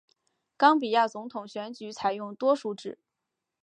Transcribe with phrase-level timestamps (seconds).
[0.57, 2.97] 冈比亚总统选举采用多数制。